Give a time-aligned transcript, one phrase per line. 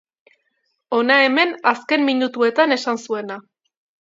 [0.99, 3.39] Hona hemen azken minutuetan esan zuena.